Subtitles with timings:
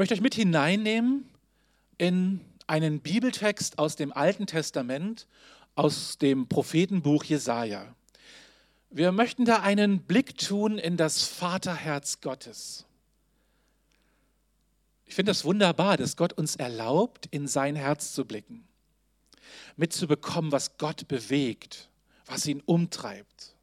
[0.00, 1.28] möchte euch mit hineinnehmen
[1.98, 5.26] in einen Bibeltext aus dem Alten Testament,
[5.74, 7.94] aus dem Prophetenbuch Jesaja.
[8.88, 12.86] Wir möchten da einen Blick tun in das Vaterherz Gottes.
[15.04, 18.66] Ich finde das wunderbar, dass Gott uns erlaubt, in sein Herz zu blicken,
[19.76, 21.90] mitzubekommen, was Gott bewegt,
[22.24, 23.54] was ihn umtreibt.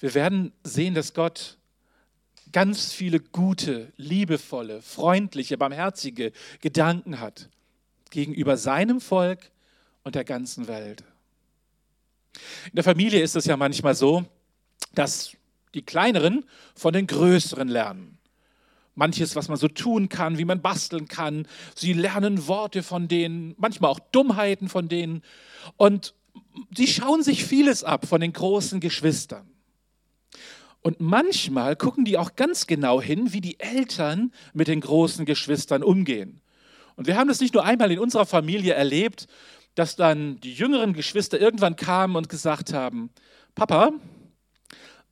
[0.00, 1.58] Wir werden sehen, dass Gott
[2.54, 7.48] ganz viele gute, liebevolle, freundliche, barmherzige Gedanken hat
[8.10, 9.50] gegenüber seinem Volk
[10.04, 11.02] und der ganzen Welt.
[12.66, 14.24] In der Familie ist es ja manchmal so,
[14.94, 15.32] dass
[15.74, 16.44] die Kleineren
[16.76, 18.18] von den Größeren lernen.
[18.94, 21.48] Manches, was man so tun kann, wie man basteln kann.
[21.74, 25.22] Sie lernen Worte von denen, manchmal auch Dummheiten von denen.
[25.76, 26.14] Und
[26.76, 29.53] sie schauen sich vieles ab von den großen Geschwistern.
[30.86, 35.82] Und manchmal gucken die auch ganz genau hin, wie die Eltern mit den großen Geschwistern
[35.82, 36.42] umgehen.
[36.94, 39.26] Und wir haben das nicht nur einmal in unserer Familie erlebt,
[39.74, 43.08] dass dann die jüngeren Geschwister irgendwann kamen und gesagt haben,
[43.54, 43.92] Papa,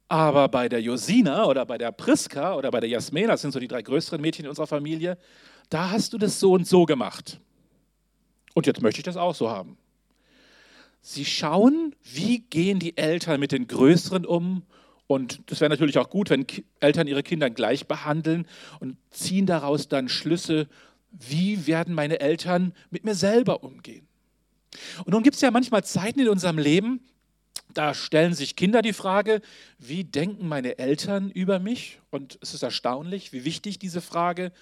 [0.09, 3.59] aber bei der Josina oder bei der Priska oder bei der Jasmina, das sind so
[3.59, 5.17] die drei größeren Mädchen in unserer Familie,
[5.71, 7.41] da hast du das so und so gemacht.
[8.53, 9.79] Und jetzt möchte ich das auch so haben.
[11.01, 14.65] Sie schauen, wie gehen die Eltern mit den Größeren um
[15.13, 16.47] und das wäre natürlich auch gut, wenn
[16.81, 18.47] Eltern ihre Kinder gleich behandeln
[18.81, 20.69] und ziehen daraus dann Schlüsse,
[21.11, 24.07] wie werden meine Eltern mit mir selber umgehen.
[25.05, 27.01] Und nun gibt es ja manchmal Zeiten in unserem Leben,
[27.75, 29.41] da stellen sich Kinder die Frage,
[29.79, 32.01] wie denken meine Eltern über mich?
[32.11, 34.53] Und es ist erstaunlich, wie wichtig diese Frage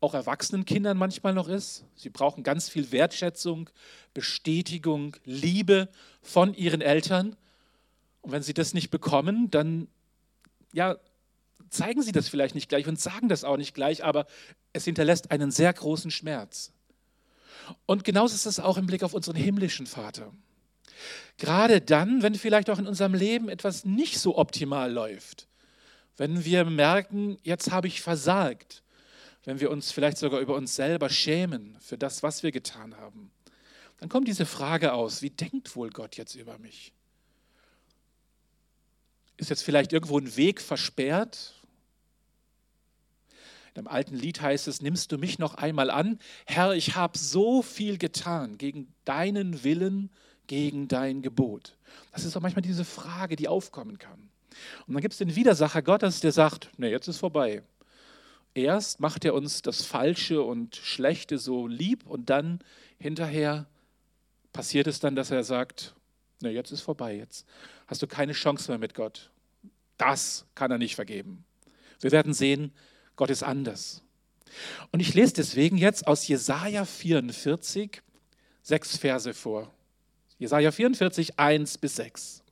[0.00, 1.84] auch erwachsenen Kindern manchmal noch ist.
[1.96, 3.70] Sie brauchen ganz viel Wertschätzung,
[4.14, 5.88] Bestätigung, Liebe
[6.22, 7.36] von ihren Eltern.
[8.20, 9.88] Und wenn sie das nicht bekommen, dann
[10.72, 10.96] ja,
[11.70, 14.26] zeigen sie das vielleicht nicht gleich und sagen das auch nicht gleich, aber
[14.72, 16.72] es hinterlässt einen sehr großen Schmerz.
[17.86, 20.32] Und genauso ist es auch im Blick auf unseren himmlischen Vater.
[21.36, 25.46] Gerade dann, wenn vielleicht auch in unserem Leben etwas nicht so optimal läuft,
[26.16, 28.82] wenn wir merken, jetzt habe ich versagt,
[29.44, 33.30] wenn wir uns vielleicht sogar über uns selber schämen für das, was wir getan haben,
[33.98, 36.92] dann kommt diese Frage aus, wie denkt wohl Gott jetzt über mich?
[39.38, 41.54] Ist jetzt vielleicht irgendwo ein Weg versperrt?
[43.72, 46.18] In einem alten Lied heißt es, nimmst du mich noch einmal an?
[46.44, 50.10] Herr, ich habe so viel getan gegen deinen Willen,
[50.48, 51.76] gegen dein Gebot.
[52.12, 54.28] Das ist auch manchmal diese Frage, die aufkommen kann.
[54.88, 57.62] Und dann gibt es den Widersacher Gottes, der sagt, nee, jetzt ist vorbei.
[58.54, 62.58] Erst macht er uns das Falsche und Schlechte so lieb und dann
[62.98, 63.66] hinterher
[64.52, 65.94] passiert es dann, dass er sagt,
[66.40, 67.46] nee, jetzt ist vorbei, jetzt
[67.88, 69.30] hast du keine Chance mehr mit Gott.
[69.96, 71.44] Das kann er nicht vergeben.
[72.00, 72.72] Wir werden sehen,
[73.16, 74.02] Gott ist anders.
[74.92, 78.00] Und ich lese deswegen jetzt aus Jesaja 44
[78.62, 79.72] sechs Verse vor.
[80.38, 82.42] Jesaja 44, 1 bis 6.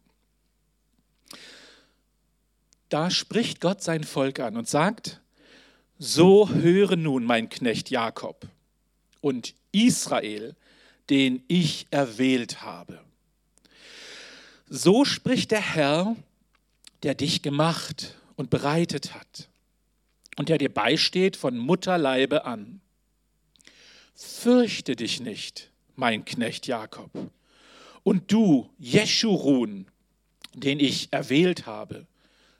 [2.89, 5.21] Da spricht Gott sein Volk an und sagt:
[5.99, 8.49] So höre nun mein Knecht Jakob
[9.21, 10.57] und Israel,
[11.11, 13.06] den ich erwählt habe.
[14.69, 16.17] So spricht der Herr,
[17.05, 19.49] der dich gemacht und bereitet hat
[20.37, 22.81] und der dir beisteht von Mutterleibe an.
[24.15, 27.11] Fürchte dich nicht, mein Knecht Jakob.
[28.03, 29.87] Und du, Jeschurun,
[30.55, 32.07] den ich erwählt habe.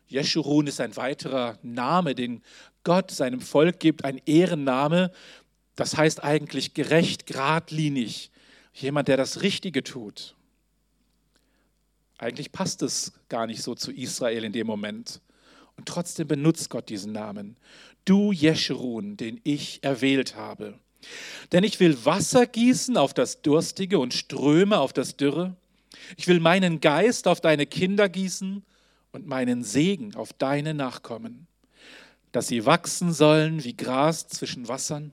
[0.07, 2.43] Jeschurun ist ein weiterer Name, den
[2.85, 5.11] Gott seinem Volk gibt, ein Ehrenname.
[5.75, 8.31] Das heißt eigentlich gerecht, geradlinig.
[8.75, 10.37] Jemand, der das Richtige tut.
[12.19, 15.21] Eigentlich passt es gar nicht so zu Israel in dem Moment.
[15.77, 17.57] Und trotzdem benutzt Gott diesen Namen.
[18.05, 20.79] Du Jeschurun, den ich erwählt habe.
[21.53, 25.57] Denn ich will Wasser gießen auf das Durstige und Ströme auf das Dürre.
[26.17, 28.65] Ich will meinen Geist auf deine Kinder gießen
[29.13, 31.47] und meinen Segen auf deine Nachkommen,
[32.33, 35.13] dass sie wachsen sollen wie Gras zwischen Wassern,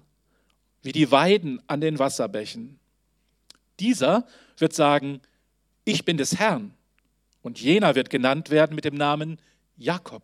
[0.81, 2.80] wie die Weiden an den Wasserbächen.
[3.80, 5.22] Dieser wird sagen,
[5.86, 6.74] ich bin des Herrn
[7.44, 9.38] und jener wird genannt werden mit dem Namen
[9.78, 10.24] Jakob.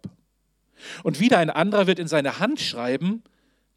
[1.04, 3.24] Und wieder ein anderer wird in seine Hand schreiben,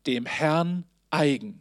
[0.06, 1.60] dem Herrn eigen.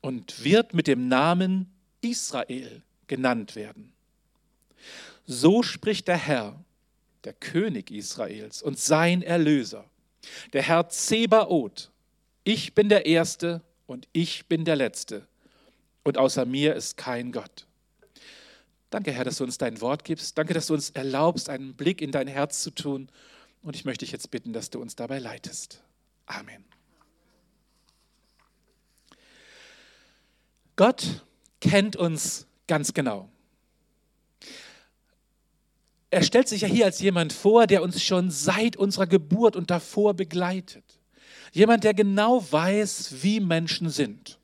[0.00, 3.92] Und wird mit dem Namen Israel genannt werden.
[5.26, 6.62] So spricht der Herr,
[7.22, 9.84] der König Israels und sein Erlöser,
[10.52, 11.92] der Herr Zebaoth.
[12.42, 15.28] Ich bin der Erste und ich bin der Letzte.
[16.02, 17.66] Und außer mir ist kein Gott.
[18.92, 20.36] Danke, Herr, dass du uns dein Wort gibst.
[20.36, 23.08] Danke, dass du uns erlaubst, einen Blick in dein Herz zu tun.
[23.62, 25.82] Und ich möchte dich jetzt bitten, dass du uns dabei leitest.
[26.26, 26.62] Amen.
[30.76, 31.24] Gott
[31.62, 33.30] kennt uns ganz genau.
[36.10, 39.70] Er stellt sich ja hier als jemand vor, der uns schon seit unserer Geburt und
[39.70, 40.84] davor begleitet.
[41.52, 44.38] Jemand, der genau weiß, wie Menschen sind.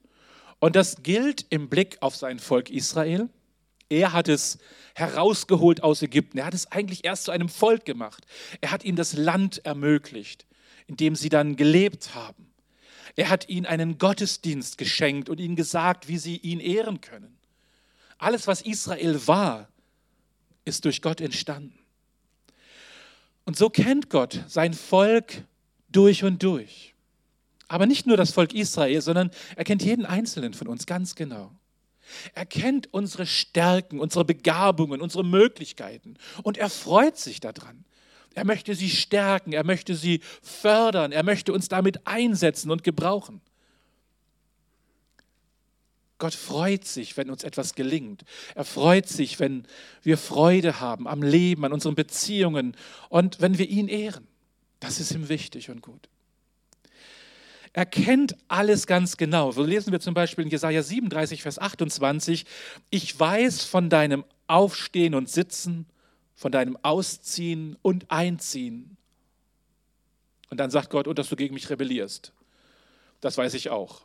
[0.58, 3.28] Und das gilt im Blick auf sein Volk Israel
[3.88, 4.58] er hat es
[4.94, 6.38] herausgeholt aus Ägypten.
[6.38, 8.26] Er hat es eigentlich erst zu einem Volk gemacht.
[8.60, 10.46] Er hat ihnen das Land ermöglicht,
[10.86, 12.52] in dem sie dann gelebt haben.
[13.16, 17.36] Er hat ihnen einen Gottesdienst geschenkt und ihnen gesagt, wie sie ihn ehren können.
[18.18, 19.68] Alles, was Israel war,
[20.64, 21.78] ist durch Gott entstanden.
[23.44, 25.44] Und so kennt Gott sein Volk
[25.88, 26.94] durch und durch.
[27.66, 31.52] Aber nicht nur das Volk Israel, sondern er kennt jeden Einzelnen von uns ganz genau.
[32.34, 37.84] Er kennt unsere Stärken, unsere Begabungen, unsere Möglichkeiten und er freut sich daran.
[38.34, 43.40] Er möchte sie stärken, er möchte sie fördern, er möchte uns damit einsetzen und gebrauchen.
[46.18, 48.24] Gott freut sich, wenn uns etwas gelingt.
[48.54, 49.66] Er freut sich, wenn
[50.02, 52.76] wir Freude haben am Leben, an unseren Beziehungen
[53.08, 54.26] und wenn wir ihn ehren.
[54.80, 56.08] Das ist ihm wichtig und gut.
[57.78, 59.52] Er kennt alles ganz genau.
[59.52, 62.44] So lesen wir zum Beispiel in Jesaja 37, Vers 28.
[62.90, 65.86] Ich weiß von deinem Aufstehen und Sitzen,
[66.34, 68.96] von deinem Ausziehen und Einziehen.
[70.50, 72.32] Und dann sagt Gott, und dass du gegen mich rebellierst.
[73.20, 74.02] Das weiß ich auch.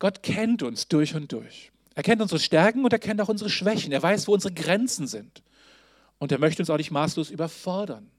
[0.00, 1.70] Gott kennt uns durch und durch.
[1.94, 3.92] Er kennt unsere Stärken und er kennt auch unsere Schwächen.
[3.92, 5.44] Er weiß, wo unsere Grenzen sind.
[6.18, 8.10] Und er möchte uns auch nicht maßlos überfordern.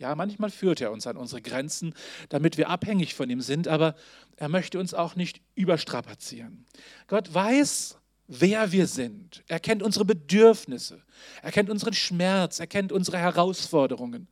[0.00, 1.92] Ja, manchmal führt er uns an unsere Grenzen,
[2.30, 3.94] damit wir abhängig von ihm sind, aber
[4.36, 6.64] er möchte uns auch nicht überstrapazieren.
[7.06, 9.44] Gott weiß, wer wir sind.
[9.46, 11.02] Er kennt unsere Bedürfnisse.
[11.42, 12.60] Er kennt unseren Schmerz.
[12.60, 14.26] Er kennt unsere Herausforderungen.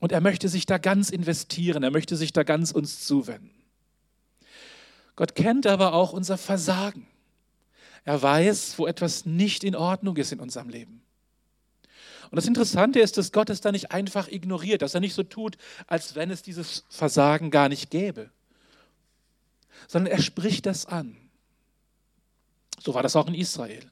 [0.00, 1.84] Und er möchte sich da ganz investieren.
[1.84, 3.54] Er möchte sich da ganz uns zuwenden.
[5.14, 7.06] Gott kennt aber auch unser Versagen.
[8.04, 11.04] Er weiß, wo etwas nicht in Ordnung ist in unserem Leben.
[12.30, 15.24] Und das Interessante ist, dass Gott es da nicht einfach ignoriert, dass er nicht so
[15.24, 15.56] tut,
[15.86, 18.30] als wenn es dieses Versagen gar nicht gäbe,
[19.88, 21.16] sondern er spricht das an.
[22.80, 23.90] So war das auch in Israel.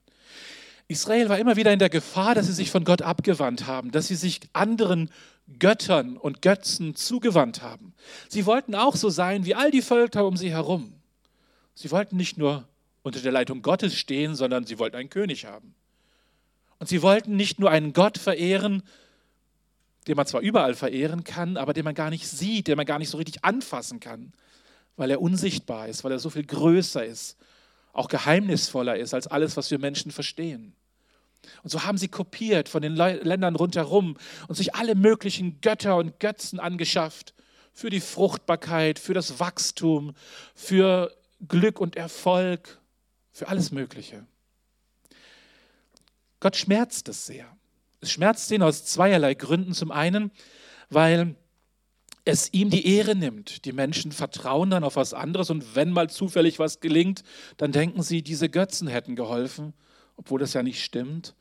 [0.87, 4.07] Israel war immer wieder in der Gefahr, dass sie sich von Gott abgewandt haben, dass
[4.07, 5.11] sie sich anderen
[5.59, 7.93] Göttern und Götzen zugewandt haben.
[8.29, 10.95] Sie wollten auch so sein wie all die Völker um sie herum.
[11.75, 12.67] Sie wollten nicht nur
[13.03, 15.75] unter der Leitung Gottes stehen, sondern sie wollten einen König haben.
[16.79, 18.83] Und sie wollten nicht nur einen Gott verehren,
[20.07, 22.99] den man zwar überall verehren kann, aber den man gar nicht sieht, den man gar
[22.99, 24.33] nicht so richtig anfassen kann,
[24.97, 27.37] weil er unsichtbar ist, weil er so viel größer ist,
[27.93, 30.75] auch geheimnisvoller ist als alles, was wir Menschen verstehen.
[31.63, 34.17] Und so haben sie kopiert von den Ländern rundherum
[34.49, 37.35] und sich alle möglichen Götter und Götzen angeschafft
[37.73, 40.15] für die Fruchtbarkeit, für das Wachstum,
[40.55, 41.15] für
[41.47, 42.81] Glück und Erfolg,
[43.33, 44.27] für alles Mögliche.
[46.41, 47.47] Gott schmerzt es sehr.
[48.01, 49.73] Es schmerzt ihn aus zweierlei Gründen.
[49.75, 50.31] Zum einen,
[50.89, 51.37] weil
[52.25, 53.65] es ihm die Ehre nimmt.
[53.65, 57.23] Die Menschen vertrauen dann auf was anderes und wenn mal zufällig was gelingt,
[57.57, 59.73] dann denken sie, diese Götzen hätten geholfen,
[60.17, 61.35] obwohl das ja nicht stimmt.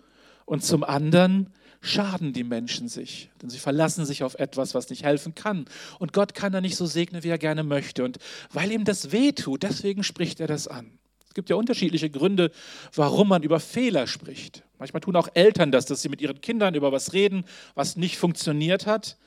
[0.45, 5.03] Und zum anderen schaden die Menschen sich, denn sie verlassen sich auf etwas, was nicht
[5.03, 5.65] helfen kann.
[5.99, 8.05] Und Gott kann da nicht so segnen, wie er gerne möchte.
[8.05, 8.17] Und
[8.51, 10.96] weil ihm das weh tut, deswegen spricht er das an.
[11.37, 12.49] Es gibt ja unterschiedliche Gründe,
[12.95, 14.63] warum man über Fehler spricht.
[14.79, 18.17] Manchmal tun auch Eltern das, dass sie mit ihren Kindern über was reden, was nicht
[18.17, 19.17] funktioniert hat.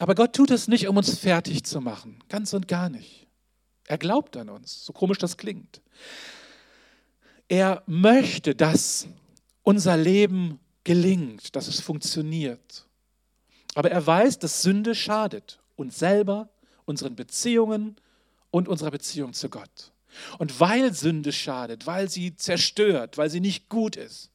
[0.00, 3.28] Aber Gott tut es nicht, um uns fertig zu machen, ganz und gar nicht.
[3.86, 5.80] Er glaubt an uns, so komisch das klingt.
[7.46, 9.06] Er möchte, dass
[9.62, 12.84] unser Leben gelingt, dass es funktioniert.
[13.76, 16.48] Aber er weiß, dass Sünde schadet uns selber,
[16.84, 17.94] unseren Beziehungen
[18.50, 19.92] und unserer Beziehung zu Gott.
[20.38, 24.30] Und weil Sünde schadet, weil sie zerstört, weil sie nicht gut ist,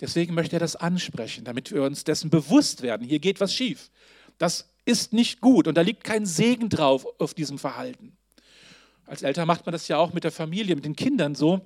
[0.00, 3.06] deswegen möchte er das ansprechen, damit wir uns dessen bewusst werden.
[3.06, 3.90] Hier geht was schief.
[4.38, 8.16] Das ist nicht gut und da liegt kein Segen drauf auf diesem Verhalten.
[9.06, 11.60] Als Eltern macht man das ja auch mit der Familie, mit den Kindern so,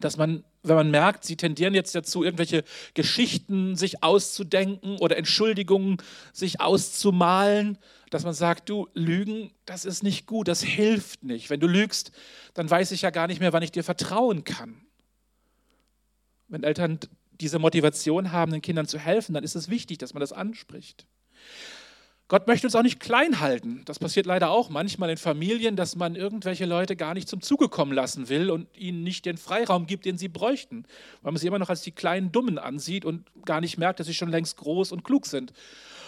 [0.00, 5.98] dass man, wenn man merkt, sie tendieren jetzt dazu, irgendwelche Geschichten sich auszudenken oder Entschuldigungen
[6.32, 7.78] sich auszumalen,
[8.12, 11.48] dass man sagt, du, Lügen, das ist nicht gut, das hilft nicht.
[11.48, 12.12] Wenn du lügst,
[12.52, 14.82] dann weiß ich ja gar nicht mehr, wann ich dir vertrauen kann.
[16.46, 17.00] Wenn Eltern
[17.40, 21.06] diese Motivation haben, den Kindern zu helfen, dann ist es wichtig, dass man das anspricht.
[22.28, 23.80] Gott möchte uns auch nicht klein halten.
[23.86, 27.70] Das passiert leider auch manchmal in Familien, dass man irgendwelche Leute gar nicht zum Zuge
[27.70, 30.84] kommen lassen will und ihnen nicht den Freiraum gibt, den sie bräuchten,
[31.22, 34.06] weil man sie immer noch als die kleinen Dummen ansieht und gar nicht merkt, dass
[34.06, 35.54] sie schon längst groß und klug sind.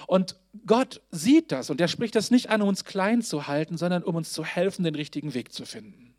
[0.06, 3.76] Und Gott sieht das und er spricht das nicht an, um uns klein zu halten,
[3.76, 6.14] sondern um uns zu helfen, den richtigen Weg zu finden.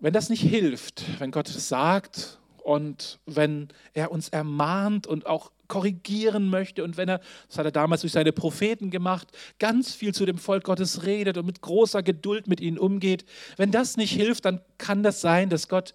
[0.00, 5.52] Wenn das nicht hilft, wenn Gott es sagt und wenn er uns ermahnt und auch
[5.68, 10.12] korrigieren möchte und wenn er, das hat er damals durch seine Propheten gemacht, ganz viel
[10.12, 13.24] zu dem Volk Gottes redet und mit großer Geduld mit ihnen umgeht,
[13.56, 15.94] wenn das nicht hilft, dann kann das sein, dass Gott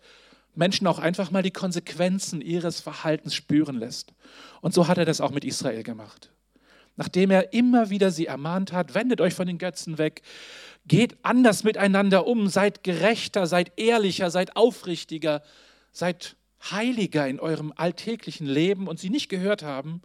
[0.57, 4.13] Menschen auch einfach mal die Konsequenzen ihres Verhaltens spüren lässt.
[4.61, 6.31] Und so hat er das auch mit Israel gemacht.
[6.95, 10.23] Nachdem er immer wieder sie ermahnt hat, wendet euch von den Götzen weg,
[10.87, 15.43] geht anders miteinander um, seid gerechter, seid ehrlicher, seid aufrichtiger,
[15.91, 16.35] seid
[16.71, 20.01] heiliger in eurem alltäglichen Leben und sie nicht gehört haben,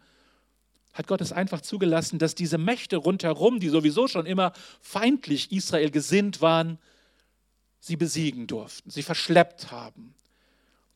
[0.92, 5.90] hat Gott es einfach zugelassen, dass diese Mächte rundherum, die sowieso schon immer feindlich Israel
[5.90, 6.78] gesinnt waren,
[7.80, 10.14] sie besiegen durften, sie verschleppt haben.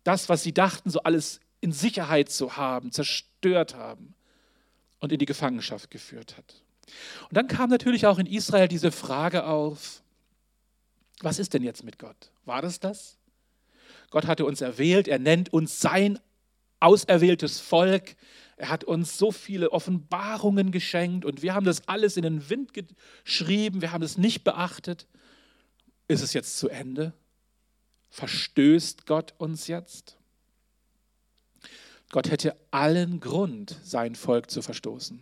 [0.06, 4.14] Das, was sie dachten, so alles in Sicherheit zu haben, zerstört haben
[5.00, 6.62] und in die Gefangenschaft geführt hat.
[7.28, 10.04] Und dann kam natürlich auch in Israel diese Frage auf,
[11.22, 12.30] was ist denn jetzt mit Gott?
[12.44, 13.18] War das das?
[14.10, 16.20] Gott hatte uns erwählt, er nennt uns sein
[16.78, 18.14] auserwähltes Volk.
[18.56, 22.70] Er hat uns so viele Offenbarungen geschenkt und wir haben das alles in den Wind
[22.74, 25.08] geschrieben, wir haben es nicht beachtet.
[26.06, 27.12] Ist es jetzt zu Ende?
[28.16, 30.16] Verstößt Gott uns jetzt?
[32.10, 35.20] Gott hätte allen Grund, sein Volk zu verstoßen,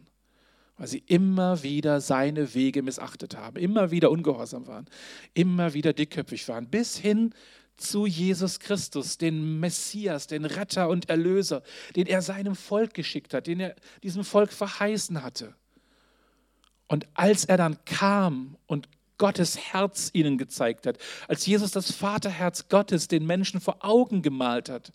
[0.79, 4.87] weil sie immer wieder seine Wege missachtet haben, immer wieder ungehorsam waren,
[5.33, 7.35] immer wieder dickköpfig waren, bis hin
[7.77, 11.65] zu Jesus Christus, den Messias, den Retter und Erlöser,
[11.97, 13.75] den er seinem Volk geschickt hat, den er
[14.05, 15.57] diesem Volk verheißen hatte.
[16.87, 22.69] Und als er dann kam und Gottes Herz ihnen gezeigt hat, als Jesus das Vaterherz
[22.69, 24.93] Gottes den Menschen vor Augen gemalt hat,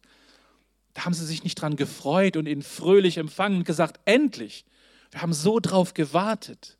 [0.93, 4.65] da haben sie sich nicht dran gefreut und ihn fröhlich empfangen und gesagt, endlich,
[5.11, 6.77] wir haben so drauf gewartet.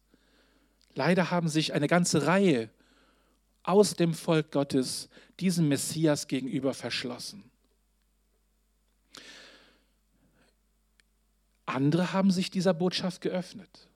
[0.95, 2.69] Leider haben sich eine ganze Reihe
[3.63, 7.43] aus dem Volk Gottes diesem Messias gegenüber verschlossen.
[11.65, 13.88] Andere haben sich dieser Botschaft geöffnet.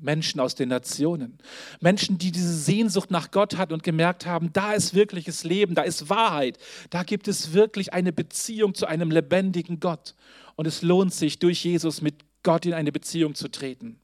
[0.00, 1.38] Menschen aus den Nationen.
[1.80, 5.82] Menschen, die diese Sehnsucht nach Gott hatten und gemerkt haben, da ist wirkliches Leben, da
[5.82, 6.58] ist Wahrheit,
[6.90, 10.14] da gibt es wirklich eine Beziehung zu einem lebendigen Gott.
[10.54, 13.98] Und es lohnt sich, durch Jesus mit Gott in eine Beziehung zu treten.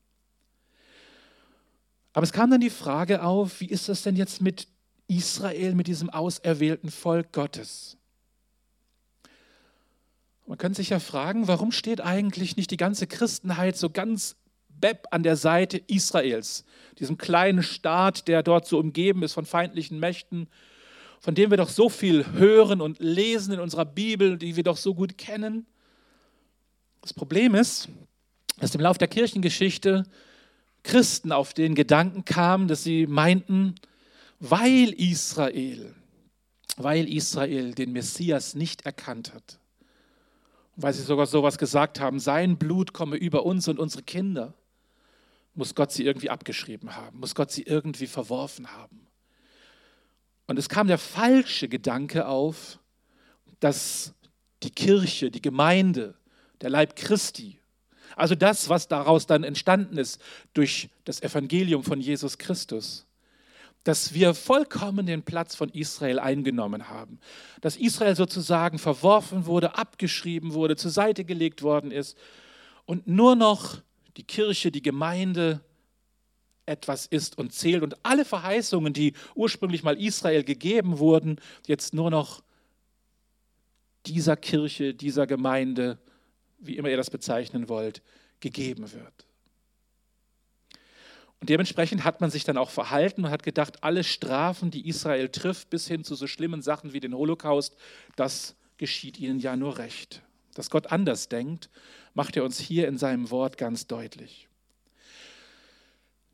[2.12, 4.68] Aber es kam dann die Frage auf, wie ist das denn jetzt mit
[5.06, 7.96] Israel, mit diesem auserwählten Volk Gottes.
[10.46, 14.37] Man könnte sich ja fragen, warum steht eigentlich nicht die ganze Christenheit so ganz
[14.82, 16.66] bepp an der Seite Israels,
[16.98, 20.48] diesem kleinen Staat, der dort so umgeben ist von feindlichen Mächten,
[21.20, 24.76] von dem wir doch so viel hören und lesen in unserer Bibel, die wir doch
[24.76, 25.64] so gut kennen.
[27.00, 27.88] Das Problem ist,
[28.58, 30.04] dass im Lauf der Kirchengeschichte
[30.82, 33.76] Christen auf den Gedanken kamen, dass sie meinten,
[34.40, 35.94] weil Israel,
[36.76, 39.58] weil Israel den Messias nicht erkannt hat.
[40.76, 44.54] weil sie sogar sowas gesagt haben, sein Blut komme über uns und unsere Kinder,
[45.54, 49.06] muss Gott sie irgendwie abgeschrieben haben, muss Gott sie irgendwie verworfen haben.
[50.47, 52.78] Und es kam der falsche Gedanke auf,
[53.61, 54.14] dass
[54.62, 56.14] die Kirche, die Gemeinde,
[56.61, 57.59] der Leib Christi,
[58.16, 60.21] also das, was daraus dann entstanden ist
[60.52, 63.06] durch das Evangelium von Jesus Christus,
[63.85, 67.18] dass wir vollkommen den Platz von Israel eingenommen haben.
[67.61, 72.16] Dass Israel sozusagen verworfen wurde, abgeschrieben wurde, zur Seite gelegt worden ist
[72.85, 73.78] und nur noch
[74.16, 75.64] die Kirche, die Gemeinde
[76.66, 82.11] etwas ist und zählt und alle Verheißungen, die ursprünglich mal Israel gegeben wurden, jetzt nur
[82.11, 82.42] noch
[84.07, 85.99] dieser Kirche, dieser Gemeinde,
[86.59, 88.02] wie immer ihr das bezeichnen wollt,
[88.40, 89.26] gegeben wird.
[91.40, 95.28] Und dementsprechend hat man sich dann auch verhalten und hat gedacht, alle Strafen, die Israel
[95.28, 97.76] trifft, bis hin zu so schlimmen Sachen wie den Holocaust,
[98.14, 100.23] das geschieht ihnen ja nur recht.
[100.54, 101.71] Dass Gott anders denkt,
[102.14, 104.49] macht er uns hier in seinem Wort ganz deutlich.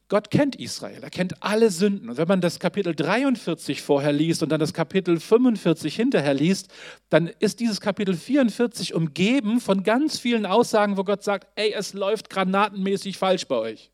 [0.08, 2.08] Gott kennt Israel, er kennt alle Sünden.
[2.08, 6.68] Und wenn man das Kapitel 43 vorher liest und dann das Kapitel 45 hinterher liest,
[7.10, 11.92] dann ist dieses Kapitel 44 umgeben von ganz vielen Aussagen, wo Gott sagt, ey, es
[11.92, 13.90] läuft granatenmäßig falsch bei euch.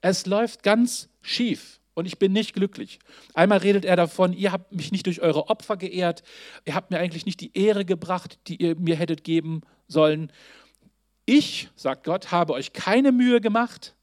[0.00, 2.98] Es läuft ganz schief und ich bin nicht glücklich.
[3.32, 6.22] Einmal redet er davon, ihr habt mich nicht durch eure Opfer geehrt,
[6.64, 10.30] ihr habt mir eigentlich nicht die Ehre gebracht, die ihr mir hättet geben sollen.
[11.26, 13.94] Ich, sagt Gott, habe euch keine Mühe gemacht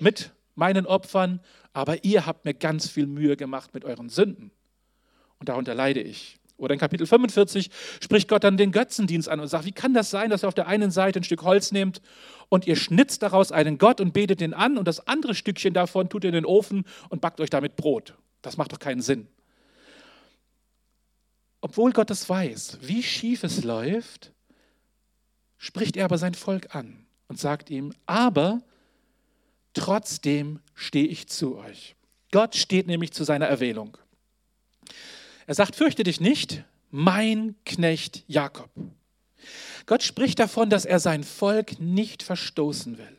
[0.00, 1.40] mit meinen Opfern,
[1.72, 4.50] aber ihr habt mir ganz viel Mühe gemacht mit euren Sünden.
[5.38, 6.38] Und darunter leide ich.
[6.58, 7.70] Oder in Kapitel 45
[8.00, 10.54] spricht Gott dann den Götzendienst an und sagt, wie kann das sein, dass ihr auf
[10.54, 12.00] der einen Seite ein Stück Holz nehmt
[12.48, 16.08] und ihr schnitzt daraus einen Gott und betet den an und das andere Stückchen davon
[16.08, 18.14] tut ihr in den Ofen und backt euch damit Brot.
[18.42, 19.28] Das macht doch keinen Sinn.
[21.60, 24.32] obwohl Gott es weiß, wie schief es läuft,
[25.58, 28.62] spricht er aber sein Volk an und sagt ihm, aber
[29.74, 31.96] trotzdem stehe ich zu euch.
[32.30, 33.98] Gott steht nämlich zu seiner Erwählung.
[35.46, 38.70] Er sagt, fürchte dich nicht, mein Knecht Jakob.
[39.86, 43.16] Gott spricht davon, dass er sein Volk nicht verstoßen will.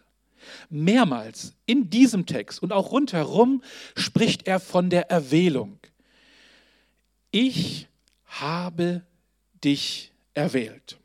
[0.69, 3.63] Mehrmals in diesem Text und auch rundherum
[3.95, 5.79] spricht er von der Erwählung.
[7.31, 7.87] Ich
[8.25, 9.05] habe
[9.63, 10.97] dich erwählt.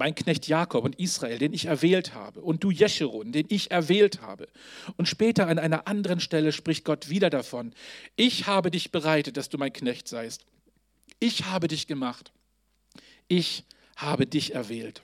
[0.00, 4.22] Mein Knecht Jakob und Israel, den ich erwählt habe, und du Jeschurun, den ich erwählt
[4.22, 4.48] habe.
[4.96, 7.74] Und später an einer anderen Stelle spricht Gott wieder davon.
[8.16, 10.46] Ich habe dich bereitet, dass du mein Knecht seist.
[11.18, 12.32] Ich habe dich gemacht.
[13.28, 13.64] Ich
[13.94, 15.02] habe dich erwählt.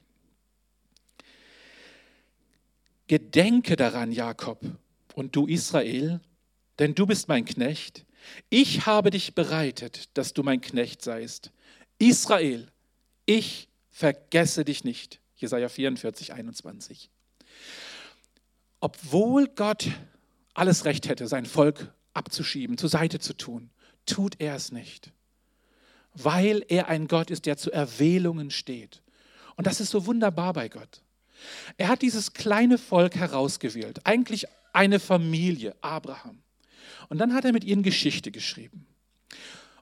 [3.06, 4.60] Gedenke daran, Jakob,
[5.14, 6.22] und du Israel,
[6.78, 8.06] denn du bist mein Knecht.
[8.48, 11.52] Ich habe dich bereitet, dass du mein Knecht seist.
[11.98, 12.72] Israel,
[13.26, 15.20] ich vergesse dich nicht.
[15.36, 17.10] Jesaja 44, 21.
[18.78, 19.88] Obwohl Gott
[20.52, 23.70] alles Recht hätte, sein Volk abzuschieben, zur Seite zu tun,
[24.04, 25.12] tut er es nicht.
[26.12, 29.02] Weil er ein Gott ist, der zu Erwählungen steht.
[29.56, 31.00] Und das ist so wunderbar bei Gott.
[31.78, 36.42] Er hat dieses kleine Volk herausgewählt, eigentlich eine Familie, Abraham.
[37.08, 38.86] Und dann hat er mit ihnen Geschichte geschrieben.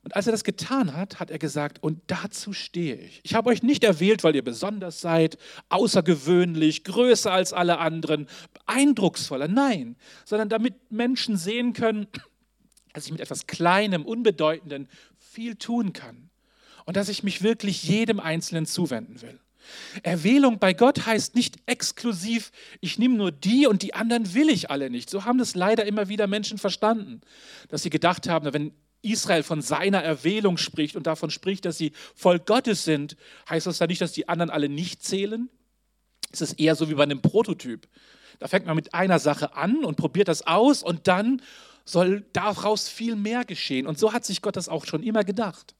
[0.04, 3.20] Und als er das getan hat, hat er gesagt, und dazu stehe ich.
[3.24, 5.38] Ich habe euch nicht erwählt, weil ihr besonders seid,
[5.70, 8.28] außergewöhnlich, größer als alle anderen,
[8.66, 9.48] eindrucksvoller.
[9.48, 9.96] Nein,
[10.26, 12.06] sondern damit Menschen sehen können,
[12.92, 16.28] dass ich mit etwas Kleinem, Unbedeutenden viel tun kann.
[16.84, 19.40] Und dass ich mich wirklich jedem Einzelnen zuwenden will.
[20.02, 24.70] Erwählung bei Gott heißt nicht exklusiv, ich nehme nur die und die anderen will ich
[24.70, 25.08] alle nicht.
[25.08, 27.22] So haben das leider immer wieder Menschen verstanden,
[27.70, 28.72] dass sie gedacht haben, wenn
[29.04, 33.16] Israel von seiner Erwählung spricht und davon spricht, dass sie Volk Gottes sind,
[33.48, 35.48] heißt das dann nicht, dass die anderen alle nicht zählen?
[36.32, 37.86] Es ist eher so wie bei einem Prototyp.
[38.40, 41.40] Da fängt man mit einer Sache an und probiert das aus und dann
[41.84, 43.86] soll daraus viel mehr geschehen.
[43.86, 45.74] Und so hat sich Gott das auch schon immer gedacht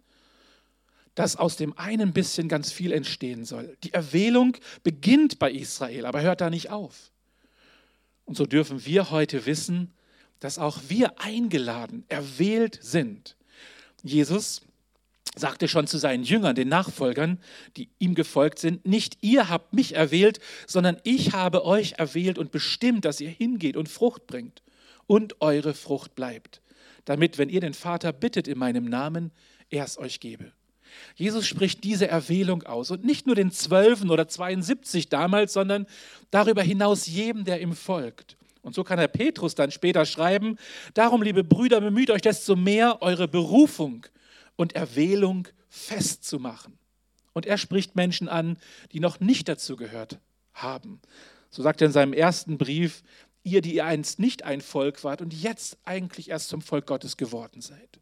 [1.15, 3.77] dass aus dem einen bisschen ganz viel entstehen soll.
[3.85, 7.13] Die Erwählung beginnt bei Israel, aber hört da nicht auf.
[8.25, 9.93] Und so dürfen wir heute wissen,
[10.45, 13.35] dass auch wir eingeladen, erwählt sind.
[14.03, 14.61] Jesus
[15.35, 17.39] sagte schon zu seinen Jüngern, den Nachfolgern,
[17.79, 22.53] die ihm gefolgt sind, nicht ihr habt mich erwählt, sondern ich habe euch erwählt und
[22.53, 24.63] bestimmt, dass ihr hingeht und Frucht bringt
[25.07, 26.61] und eure Frucht bleibt,
[27.07, 29.33] damit, wenn ihr den Vater bittet in meinem Namen,
[29.71, 30.53] er es euch gebe.
[31.17, 35.87] Jesus spricht diese Erwählung aus und nicht nur den Zwölfen oder 72 damals, sondern
[36.31, 38.37] darüber hinaus jedem, der ihm folgt.
[38.65, 40.57] Und so kann der Petrus dann später schreiben,
[40.95, 44.07] darum, liebe Brüder, bemüht euch desto mehr, eure Berufung
[44.57, 46.79] und Erwählung festzumachen.
[47.35, 48.57] Und er spricht Menschen an,
[48.93, 50.19] die noch nicht dazu gehört
[50.55, 51.01] haben.
[51.51, 53.03] So sagt er in seinem ersten Brief,
[53.43, 57.19] ihr, die ihr einst nicht ein Volk wart und jetzt eigentlich erst zum Volk Gottes
[57.19, 58.01] geworden seid.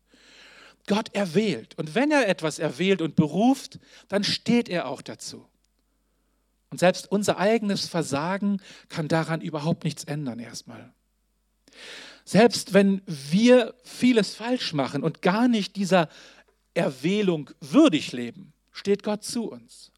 [0.87, 1.77] Gott erwählt.
[1.77, 5.45] Und wenn er etwas erwählt und beruft, dann steht er auch dazu.
[6.73, 10.91] Und selbst unser eigenes Versagen kann daran überhaupt nichts ändern erstmal.
[12.25, 16.09] Selbst wenn wir vieles falsch machen und gar nicht dieser
[16.73, 19.93] Erwählung würdig leben, steht Gott zu uns.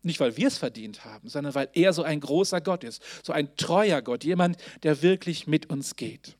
[0.00, 3.34] Nicht, weil wir es verdient haben, sondern weil er so ein großer Gott ist, so
[3.34, 6.38] ein treuer Gott, jemand, der wirklich mit uns geht.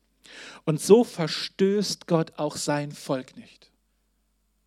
[0.64, 3.70] Und so verstößt Gott auch sein Volk nicht.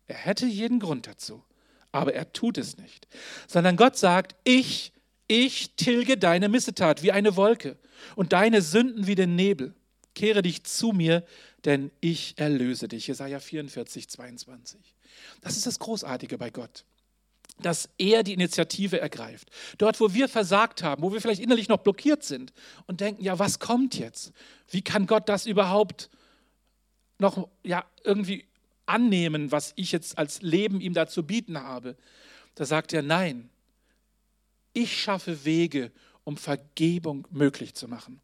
[0.06, 1.42] Er hätte jeden Grund dazu,
[1.90, 3.08] aber er tut es nicht,
[3.48, 4.92] sondern Gott sagt, ich,
[5.30, 7.78] ich tilge deine Missetat wie eine Wolke
[8.16, 9.74] und deine Sünden wie den Nebel.
[10.14, 11.24] Kehre dich zu mir,
[11.64, 13.06] denn ich erlöse dich.
[13.06, 14.80] Jesaja 44, 22.
[15.40, 16.84] Das ist das Großartige bei Gott
[17.62, 19.50] dass er die Initiative ergreift.
[19.76, 22.54] Dort, wo wir versagt haben, wo wir vielleicht innerlich noch blockiert sind
[22.86, 24.32] und denken, ja, was kommt jetzt?
[24.70, 26.08] Wie kann Gott das überhaupt
[27.18, 28.46] noch ja, irgendwie
[28.86, 31.96] annehmen, was ich jetzt als Leben ihm da zu bieten habe.
[32.54, 33.50] Da sagt er, nein,
[34.72, 35.90] ich schaffe Wege,
[36.24, 38.20] um Vergebung möglich zu machen.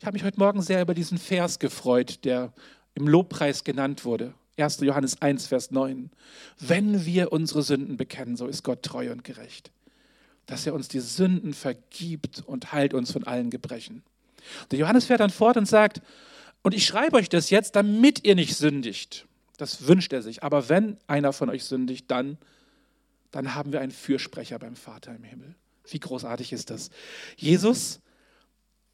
[0.00, 2.52] Ich habe mich heute Morgen sehr über diesen Vers gefreut, der
[2.94, 4.34] im Lobpreis genannt wurde.
[4.56, 4.80] 1.
[4.80, 6.10] Johannes 1, Vers 9.
[6.58, 9.70] Wenn wir unsere Sünden bekennen, so ist Gott treu und gerecht,
[10.46, 14.02] dass er uns die Sünden vergibt und heilt uns von allen Gebrechen.
[14.70, 16.00] Der Johannes fährt dann fort und sagt,
[16.62, 19.26] und ich schreibe euch das jetzt, damit ihr nicht sündigt.
[19.56, 20.42] Das wünscht er sich.
[20.42, 22.38] Aber wenn einer von euch sündigt, dann,
[23.30, 25.54] dann haben wir einen Fürsprecher beim Vater im Himmel.
[25.92, 26.90] Wie großartig ist das?
[27.36, 28.00] Jesus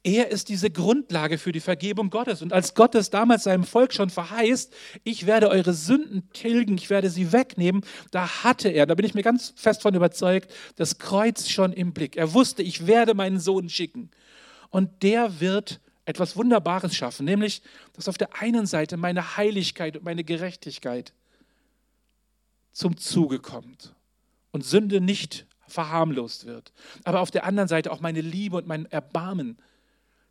[0.03, 2.43] Er ist diese Grundlage für die Vergebung Gottes.
[2.43, 4.71] Und als Gott es damals seinem Volk schon verheißt,
[5.03, 9.15] ich werde eure Sünden tilgen, ich werde sie wegnehmen, da hatte er, da bin ich
[9.15, 12.17] mir ganz fest von überzeugt, das Kreuz schon im Blick.
[12.17, 14.11] Er wusste, ich werde meinen Sohn schicken.
[14.69, 20.05] Und der wird etwas Wunderbares schaffen, nämlich, dass auf der einen Seite meine Heiligkeit und
[20.05, 21.13] meine Gerechtigkeit
[22.73, 23.95] zum Zuge kommt
[24.51, 26.73] und Sünde nicht verharmlost wird,
[27.03, 29.57] aber auf der anderen Seite auch meine Liebe und mein Erbarmen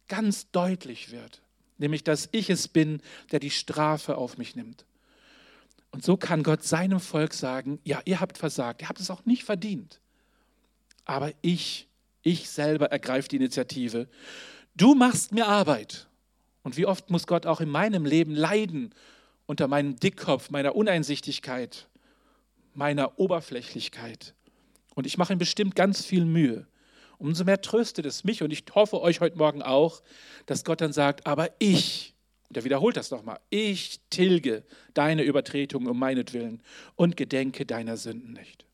[0.08, 1.42] ganz deutlich wird,
[1.78, 3.00] nämlich dass ich es bin,
[3.32, 4.84] der die Strafe auf mich nimmt.
[5.90, 9.24] Und so kann Gott seinem Volk sagen, ja, ihr habt versagt, ihr habt es auch
[9.24, 10.00] nicht verdient,
[11.04, 11.88] aber ich,
[12.22, 14.08] ich selber ergreife die Initiative.
[14.74, 16.08] Du machst mir Arbeit.
[16.62, 18.94] Und wie oft muss Gott auch in meinem Leben leiden
[19.46, 21.88] unter meinem Dickkopf, meiner Uneinsichtigkeit,
[22.72, 24.34] meiner Oberflächlichkeit.
[24.94, 26.66] Und ich mache ihm bestimmt ganz viel Mühe.
[27.18, 30.02] Umso mehr tröstet es mich und ich hoffe euch heute Morgen auch,
[30.46, 32.14] dass Gott dann sagt, aber ich,
[32.48, 36.62] und er wiederholt das nochmal, ich tilge deine Übertretungen um meinetwillen
[36.96, 38.64] und gedenke deiner Sünden nicht.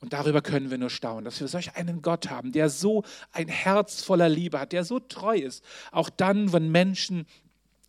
[0.00, 3.48] Und darüber können wir nur staunen, dass wir solch einen Gott haben, der so ein
[3.48, 7.26] Herz voller Liebe hat, der so treu ist, auch dann, wenn Menschen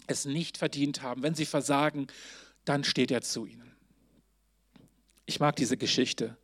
[0.08, 2.08] es nicht verdient haben, wenn sie versagen,
[2.66, 3.72] dann steht er zu ihnen.
[5.28, 6.36] Ich mag diese Geschichte.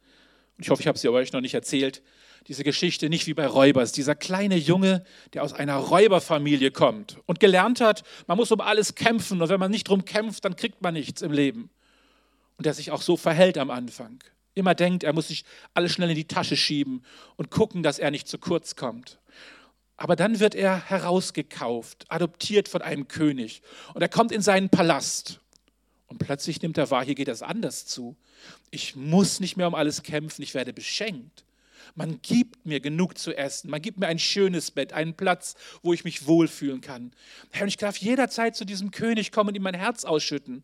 [0.58, 2.02] Ich hoffe, ich habe sie euch noch nicht erzählt
[2.48, 3.92] diese Geschichte nicht wie bei Räubers.
[3.92, 8.96] Dieser kleine Junge, der aus einer Räuberfamilie kommt und gelernt hat, man muss um alles
[8.96, 11.70] kämpfen und wenn man nicht drum kämpft, dann kriegt man nichts im Leben.
[12.58, 14.24] Und der sich auch so verhält am Anfang.
[14.54, 17.04] Immer denkt, er muss sich alles schnell in die Tasche schieben
[17.36, 19.20] und gucken, dass er nicht zu kurz kommt.
[19.98, 23.62] Aber dann wird er herausgekauft, adoptiert von einem König.
[23.94, 25.42] Und er kommt in seinen Palast.
[26.16, 28.16] Und plötzlich nimmt er wahr, hier geht es anders zu.
[28.72, 31.44] Ich muss nicht mehr um alles kämpfen, ich werde beschenkt.
[31.94, 33.70] Man gibt mir genug zu essen.
[33.70, 37.12] Man gibt mir ein schönes Bett, einen Platz, wo ich mich wohlfühlen kann.
[37.52, 40.64] Herr, und ich darf jederzeit zu diesem König kommen und ihm mein Herz ausschütten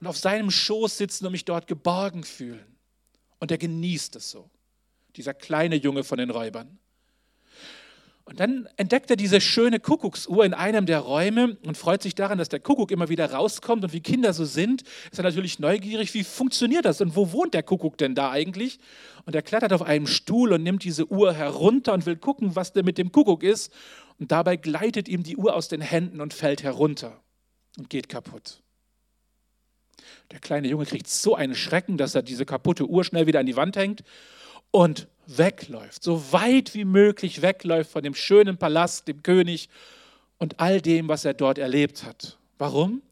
[0.00, 2.76] und auf seinem Schoß sitzen und mich dort geborgen fühlen.
[3.38, 4.50] Und er genießt es so,
[5.14, 6.80] dieser kleine Junge von den Räubern.
[8.24, 12.38] Und dann entdeckt er diese schöne Kuckucksuhr in einem der Räume und freut sich daran,
[12.38, 13.82] dass der Kuckuck immer wieder rauskommt.
[13.82, 17.54] Und wie Kinder so sind, ist er natürlich neugierig, wie funktioniert das und wo wohnt
[17.54, 18.78] der Kuckuck denn da eigentlich?
[19.26, 22.72] Und er klettert auf einem Stuhl und nimmt diese Uhr herunter und will gucken, was
[22.72, 23.72] denn mit dem Kuckuck ist.
[24.18, 27.20] Und dabei gleitet ihm die Uhr aus den Händen und fällt herunter
[27.78, 28.62] und geht kaputt.
[30.30, 33.46] Der kleine Junge kriegt so einen Schrecken, dass er diese kaputte Uhr schnell wieder an
[33.46, 34.04] die Wand hängt
[34.70, 39.68] und wegläuft, so weit wie möglich wegläuft von dem schönen Palast, dem König
[40.38, 42.38] und all dem, was er dort erlebt hat.
[42.58, 43.02] Warum?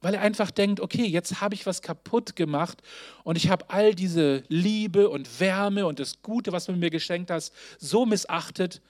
[0.00, 2.82] Weil er einfach denkt, okay, jetzt habe ich was kaputt gemacht
[3.24, 7.30] und ich habe all diese Liebe und Wärme und das Gute, was du mir geschenkt
[7.30, 8.82] hast, so missachtet.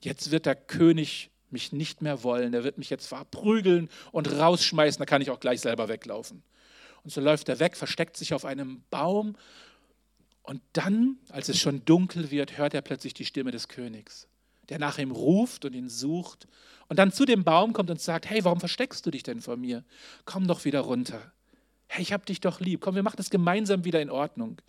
[0.00, 4.98] Jetzt wird der König mich nicht mehr wollen, er wird mich jetzt verprügeln und rausschmeißen,
[4.98, 6.42] da kann ich auch gleich selber weglaufen.
[7.04, 9.36] Und so läuft er weg, versteckt sich auf einem Baum
[10.48, 14.28] und dann, als es schon dunkel wird, hört er plötzlich die Stimme des Königs,
[14.70, 16.48] der nach ihm ruft und ihn sucht
[16.88, 19.58] und dann zu dem Baum kommt und sagt, hey, warum versteckst du dich denn vor
[19.58, 19.84] mir?
[20.24, 21.34] Komm doch wieder runter.
[21.86, 22.80] Hey, ich hab dich doch lieb.
[22.80, 24.62] Komm, wir machen das gemeinsam wieder in Ordnung.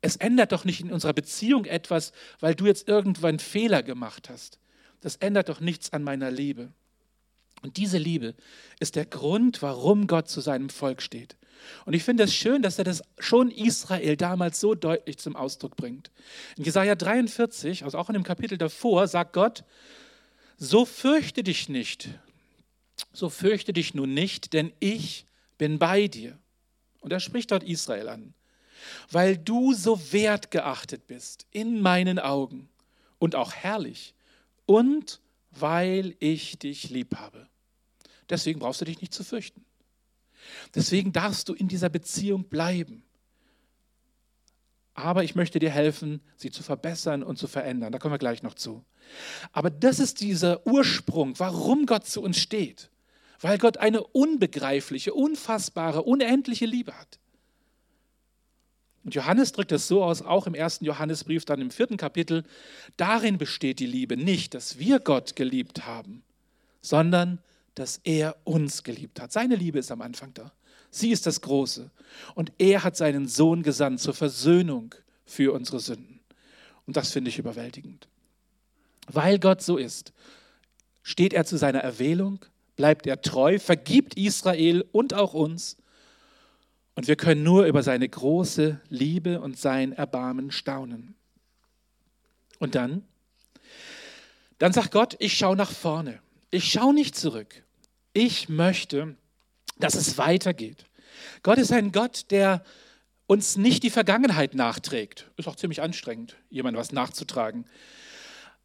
[0.00, 4.60] Es ändert doch nicht in unserer Beziehung etwas, weil du jetzt irgendwann Fehler gemacht hast.
[5.00, 6.70] Das ändert doch nichts an meiner Liebe.
[7.62, 8.36] Und diese Liebe
[8.78, 11.36] ist der Grund, warum Gott zu seinem Volk steht.
[11.84, 15.76] Und ich finde es schön, dass er das schon Israel damals so deutlich zum Ausdruck
[15.76, 16.10] bringt.
[16.56, 19.64] In Jesaja 43, also auch in dem Kapitel davor, sagt Gott:
[20.56, 22.08] So fürchte dich nicht,
[23.12, 25.26] so fürchte dich nun nicht, denn ich
[25.58, 26.38] bin bei dir.
[27.00, 28.34] Und er spricht dort Israel an.
[29.10, 32.68] Weil du so wertgeachtet bist in meinen Augen
[33.18, 34.14] und auch herrlich
[34.66, 37.48] und weil ich dich lieb habe.
[38.28, 39.65] Deswegen brauchst du dich nicht zu fürchten.
[40.74, 43.02] Deswegen darfst du in dieser Beziehung bleiben.
[44.94, 47.92] Aber ich möchte dir helfen, sie zu verbessern und zu verändern.
[47.92, 48.84] Da kommen wir gleich noch zu.
[49.52, 52.90] Aber das ist dieser Ursprung, warum Gott zu uns steht.
[53.40, 57.18] Weil Gott eine unbegreifliche, unfassbare, unendliche Liebe hat.
[59.04, 62.42] Und Johannes drückt es so aus, auch im ersten Johannesbrief, dann im vierten Kapitel,
[62.96, 66.24] darin besteht die Liebe nicht, dass wir Gott geliebt haben,
[66.80, 67.46] sondern dass
[68.04, 69.32] er uns geliebt hat.
[69.32, 70.52] Seine Liebe ist am Anfang da.
[70.90, 71.90] Sie ist das Große.
[72.34, 76.20] Und er hat seinen Sohn gesandt zur Versöhnung für unsere Sünden.
[76.86, 78.08] Und das finde ich überwältigend.
[79.08, 80.12] Weil Gott so ist,
[81.02, 82.44] steht er zu seiner Erwählung,
[82.76, 85.76] bleibt er treu, vergibt Israel und auch uns.
[86.94, 91.14] Und wir können nur über seine große Liebe und sein Erbarmen staunen.
[92.58, 93.04] Und dann
[94.58, 96.20] Dann sagt Gott, ich schaue nach vorne.
[96.50, 97.65] Ich schaue nicht zurück.
[98.16, 99.14] Ich möchte,
[99.78, 100.86] dass es weitergeht.
[101.42, 102.64] Gott ist ein Gott, der
[103.26, 105.30] uns nicht die Vergangenheit nachträgt.
[105.36, 107.66] Ist auch ziemlich anstrengend, jemandem was nachzutragen.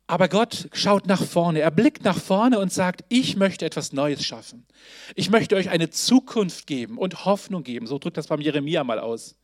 [0.08, 1.60] Aber Gott schaut nach vorne.
[1.60, 4.66] Er blickt nach vorne und sagt, ich möchte etwas Neues schaffen.
[5.16, 7.88] Ich möchte euch eine Zukunft geben und Hoffnung geben.
[7.88, 9.36] So drückt das beim Jeremia mal aus.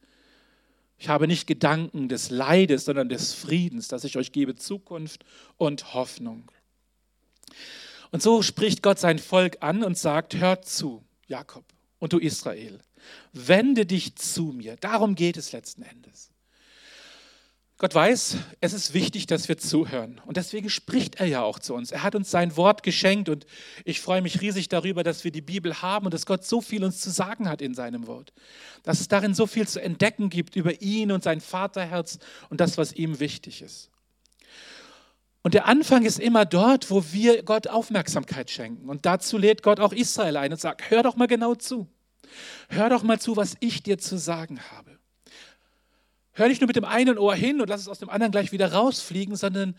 [0.97, 5.25] Ich habe nicht Gedanken des Leides, sondern des Friedens, dass ich euch gebe Zukunft
[5.57, 6.49] und Hoffnung.
[8.11, 11.65] Und so spricht Gott sein Volk an und sagt, hört zu, Jakob
[11.99, 12.79] und du Israel,
[13.33, 14.75] wende dich zu mir.
[14.77, 16.31] Darum geht es letzten Endes.
[17.79, 20.19] Gott weiß, es ist wichtig, dass wir zuhören.
[20.25, 21.91] Und deswegen spricht er ja auch zu uns.
[21.91, 23.45] Er hat uns sein Wort geschenkt und
[23.85, 26.83] ich freue mich riesig darüber, dass wir die Bibel haben und dass Gott so viel
[26.83, 28.33] uns zu sagen hat in seinem Wort.
[28.81, 32.17] Dass es darin so viel zu entdecken gibt über ihn und sein Vaterherz
[32.49, 33.91] und das, was ihm wichtig ist.
[35.47, 38.89] Und der Anfang ist immer dort, wo wir Gott Aufmerksamkeit schenken.
[38.89, 41.88] Und dazu lädt Gott auch Israel ein und sagt, hör doch mal genau zu.
[42.67, 44.99] Hör doch mal zu, was ich dir zu sagen habe.
[46.33, 48.51] Hör nicht nur mit dem einen Ohr hin und lass es aus dem anderen gleich
[48.51, 49.77] wieder rausfliegen, sondern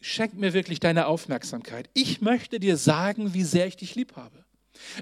[0.00, 1.88] schenk mir wirklich deine Aufmerksamkeit.
[1.94, 4.44] Ich möchte dir sagen, wie sehr ich dich lieb habe.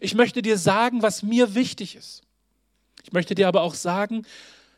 [0.02, 2.20] Ich möchte dir sagen, was mir wichtig ist.
[3.02, 4.26] Ich möchte dir aber auch sagen,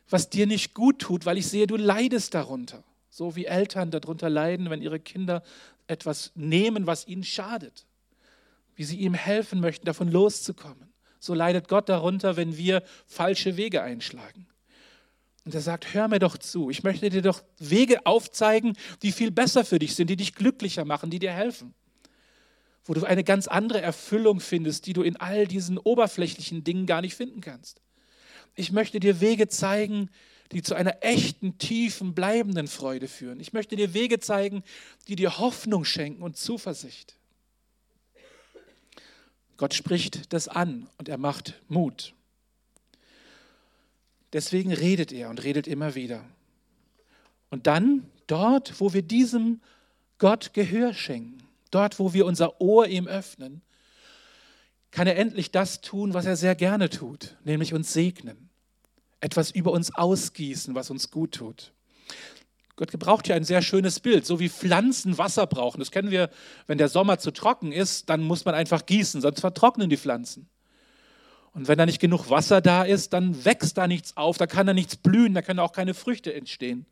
[0.08, 2.84] was dir nicht gut tut, weil ich sehe, du leidest darunter.
[3.12, 5.42] So wie Eltern darunter leiden, wenn ihre Kinder
[5.86, 7.84] etwas nehmen, was ihnen schadet.
[8.74, 10.90] Wie sie ihm helfen möchten, davon loszukommen.
[11.20, 14.46] So leidet Gott darunter, wenn wir falsche Wege einschlagen.
[15.44, 19.30] Und er sagt, hör mir doch zu, ich möchte dir doch Wege aufzeigen, die viel
[19.30, 21.74] besser für dich sind, die dich glücklicher machen, die dir helfen.
[22.84, 27.02] Wo du eine ganz andere Erfüllung findest, die du in all diesen oberflächlichen Dingen gar
[27.02, 27.82] nicht finden kannst.
[28.54, 30.08] Ich möchte dir Wege zeigen,
[30.52, 33.40] die zu einer echten, tiefen, bleibenden Freude führen.
[33.40, 34.62] Ich möchte dir Wege zeigen,
[35.08, 37.16] die dir Hoffnung schenken und Zuversicht.
[39.56, 42.14] Gott spricht das an und er macht Mut.
[44.32, 46.24] Deswegen redet er und redet immer wieder.
[47.50, 49.60] Und dann dort, wo wir diesem
[50.18, 53.62] Gott Gehör schenken, dort, wo wir unser Ohr ihm öffnen,
[54.90, 58.50] kann er endlich das tun, was er sehr gerne tut, nämlich uns segnen,
[59.22, 61.72] etwas über uns ausgießen, was uns gut tut.
[62.76, 65.78] Gott gebraucht hier ein sehr schönes Bild, so wie Pflanzen Wasser brauchen.
[65.78, 66.30] Das kennen wir,
[66.66, 70.48] wenn der Sommer zu trocken ist, dann muss man einfach gießen, sonst vertrocknen die Pflanzen.
[71.54, 74.66] Und wenn da nicht genug Wasser da ist, dann wächst da nichts auf, da kann
[74.66, 76.86] da nichts blühen, da können auch keine Früchte entstehen.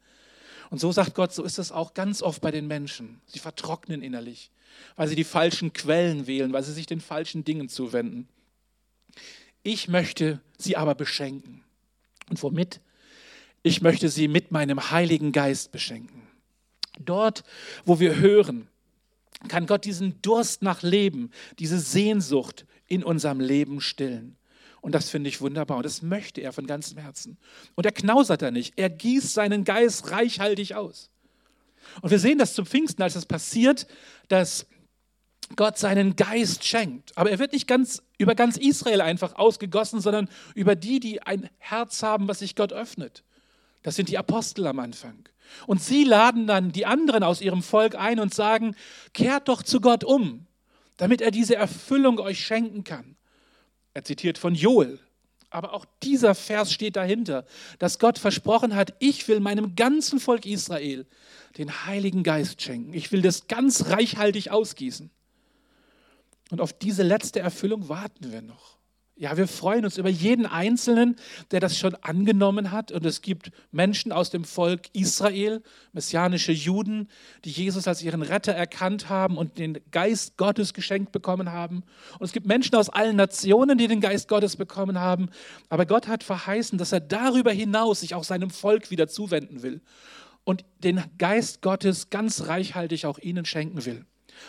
[0.69, 3.21] Und so sagt Gott, so ist es auch ganz oft bei den Menschen.
[3.27, 4.53] Sie vertrocknen innerlich,
[4.95, 8.29] weil sie die falschen Quellen wählen, weil sie sich den falschen Dingen zuwenden.
[9.65, 11.65] Ich möchte sie aber beschenken.
[12.31, 12.81] Und womit?
[13.63, 16.23] Ich möchte sie mit meinem Heiligen Geist beschenken.
[16.99, 17.45] Dort,
[17.85, 18.69] wo wir hören,
[19.49, 24.37] kann Gott diesen Durst nach Leben, diese Sehnsucht in unserem Leben stillen.
[24.81, 25.77] Und das finde ich wunderbar.
[25.77, 27.37] Und das möchte er von ganzem Herzen.
[27.75, 28.75] Und er knausert da nicht.
[28.77, 31.11] Er gießt seinen Geist reichhaltig aus.
[32.01, 33.87] Und wir sehen das zum Pfingsten, als es passiert,
[34.29, 34.67] dass
[35.57, 37.17] Gott seinen Geist schenkt.
[37.17, 41.49] Aber er wird nicht ganz über ganz Israel einfach ausgegossen, sondern über die, die ein
[41.57, 43.25] Herz haben, was sich Gott öffnet.
[43.83, 45.27] Das sind die Apostel am Anfang.
[45.67, 48.77] Und sie laden dann die anderen aus ihrem Volk ein und sagen,
[49.15, 50.47] kehrt doch zu Gott um,
[50.99, 53.17] damit er diese Erfüllung euch schenken kann.
[53.95, 55.01] Er zitiert von Joel.
[55.49, 57.47] Aber auch dieser Vers steht dahinter,
[57.79, 61.07] dass Gott versprochen hat, ich will meinem ganzen Volk Israel
[61.57, 62.93] den Heiligen Geist schenken.
[62.93, 65.11] Ich will das ganz reichhaltig ausgießen.
[66.51, 68.81] Und auf diese letzte Erfüllung warten wir noch.
[69.21, 71.15] Ja, wir freuen uns über jeden Einzelnen,
[71.51, 72.91] der das schon angenommen hat.
[72.91, 77.07] Und es gibt Menschen aus dem Volk Israel, messianische Juden,
[77.45, 81.83] die Jesus als ihren Retter erkannt haben und den Geist Gottes geschenkt bekommen haben.
[82.19, 85.29] Und es gibt Menschen aus allen Nationen, die den Geist Gottes bekommen haben.
[85.69, 89.83] Aber Gott hat verheißen, dass er darüber hinaus sich auch seinem Volk wieder zuwenden will
[90.45, 94.07] und den Geist Gottes ganz reichhaltig auch ihnen schenken will.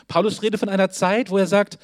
[0.07, 1.77] Paulus redet von einer Zeit, wo er sagt,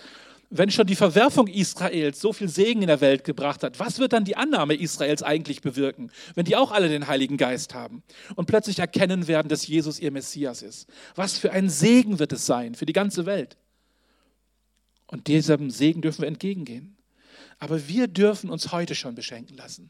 [0.49, 4.13] wenn schon die Verwerfung Israels so viel Segen in der Welt gebracht hat, was wird
[4.13, 8.01] dann die Annahme Israels eigentlich bewirken, wenn die auch alle den Heiligen Geist haben
[8.35, 10.87] und plötzlich erkennen werden, dass Jesus ihr Messias ist?
[11.15, 13.57] Was für ein Segen wird es sein für die ganze Welt?
[15.07, 16.97] Und diesem Segen dürfen wir entgegengehen.
[17.59, 19.89] Aber wir dürfen uns heute schon beschenken lassen.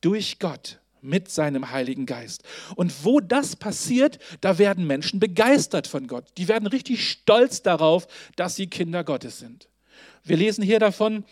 [0.00, 2.42] Durch Gott, mit seinem Heiligen Geist.
[2.76, 6.26] Und wo das passiert, da werden Menschen begeistert von Gott.
[6.36, 9.68] Die werden richtig stolz darauf, dass sie Kinder Gottes sind.
[10.22, 11.24] Wir lesen hier davon,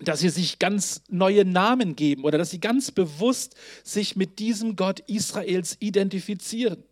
[0.00, 4.76] dass sie sich ganz neue Namen geben oder dass sie ganz bewusst sich mit diesem
[4.76, 6.82] Gott Israels identifizieren.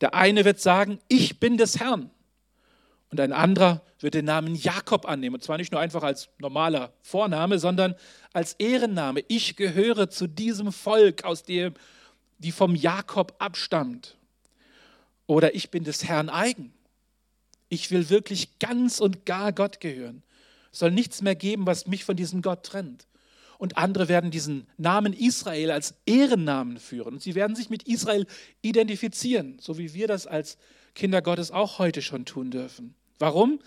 [0.00, 2.10] Der eine wird sagen, ich bin des Herrn.
[3.10, 5.34] Und ein anderer wird den Namen Jakob annehmen.
[5.34, 7.96] Und zwar nicht nur einfach als normaler Vorname, sondern
[8.32, 9.24] als Ehrenname.
[9.26, 11.74] Ich gehöre zu diesem Volk, aus dem,
[12.38, 14.16] die vom Jakob abstammt.
[15.26, 16.72] Oder ich bin des Herrn eigen.
[17.68, 20.22] Ich will wirklich ganz und gar Gott gehören.
[20.72, 23.08] Es soll nichts mehr geben, was mich von diesem Gott trennt.
[23.58, 27.14] Und andere werden diesen Namen Israel als Ehrennamen führen.
[27.14, 28.26] Und sie werden sich mit Israel
[28.62, 30.56] identifizieren, so wie wir das als
[30.94, 32.94] Kinder Gottes auch heute schon tun dürfen.
[33.20, 33.60] Warum?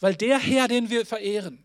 [0.00, 1.64] Weil der Herr, den wir verehren,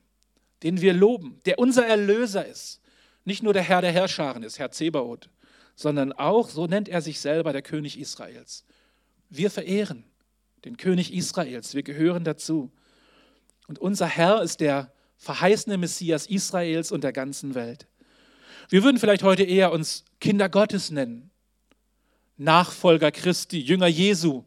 [0.64, 2.82] den wir loben, der unser Erlöser ist,
[3.24, 5.30] nicht nur der Herr der Herrscharen ist, Herr Zebaoth,
[5.76, 8.66] sondern auch, so nennt er sich selber, der König Israels.
[9.30, 10.04] Wir verehren
[10.66, 12.72] den König Israels, wir gehören dazu.
[13.68, 17.88] Und unser Herr ist der verheißene Messias Israels und der ganzen Welt.
[18.70, 21.30] Wir würden vielleicht heute eher uns Kinder Gottes nennen,
[22.38, 24.44] Nachfolger Christi, Jünger Jesu,